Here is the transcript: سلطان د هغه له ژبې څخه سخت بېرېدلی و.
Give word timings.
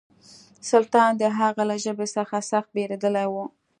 سلطان 0.69 1.11
د 1.17 1.23
هغه 1.39 1.63
له 1.69 1.75
ژبې 1.83 2.07
څخه 2.15 2.35
سخت 2.51 2.69
بېرېدلی 2.75 3.25
و. 3.29 3.35